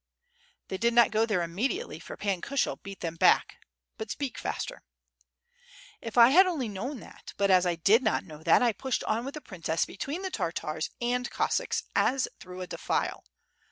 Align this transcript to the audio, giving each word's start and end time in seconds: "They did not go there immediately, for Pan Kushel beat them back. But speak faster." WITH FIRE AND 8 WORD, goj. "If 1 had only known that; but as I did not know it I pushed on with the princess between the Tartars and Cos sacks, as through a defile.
"They 0.69 0.77
did 0.79 0.95
not 0.95 1.11
go 1.11 1.27
there 1.27 1.43
immediately, 1.43 1.99
for 1.99 2.17
Pan 2.17 2.41
Kushel 2.41 2.81
beat 2.81 3.01
them 3.01 3.17
back. 3.17 3.57
But 3.99 4.09
speak 4.09 4.35
faster." 4.39 4.81
WITH 6.03 6.15
FIRE 6.15 6.25
AND 6.25 6.31
8 6.31 6.31
WORD, 6.31 6.31
goj. 6.31 6.31
"If 6.31 6.31
1 6.31 6.31
had 6.31 6.47
only 6.47 6.69
known 6.69 6.99
that; 7.01 7.33
but 7.37 7.51
as 7.51 7.67
I 7.67 7.75
did 7.75 8.01
not 8.01 8.25
know 8.25 8.39
it 8.39 8.47
I 8.47 8.73
pushed 8.73 9.03
on 9.03 9.25
with 9.25 9.35
the 9.35 9.41
princess 9.41 9.85
between 9.85 10.23
the 10.23 10.31
Tartars 10.31 10.89
and 10.99 11.29
Cos 11.29 11.53
sacks, 11.57 11.83
as 11.95 12.27
through 12.39 12.61
a 12.61 12.65
defile. 12.67 13.23